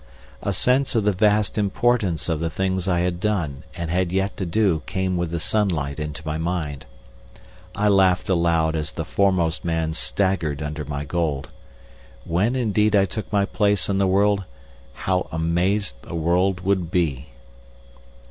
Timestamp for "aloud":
8.27-8.75